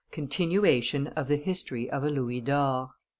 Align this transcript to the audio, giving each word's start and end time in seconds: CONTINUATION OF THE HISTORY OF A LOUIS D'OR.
CONTINUATION 0.09 1.09
OF 1.09 1.27
THE 1.27 1.35
HISTORY 1.35 1.87
OF 1.91 2.03
A 2.03 2.09
LOUIS 2.09 2.41
D'OR. 2.43 2.95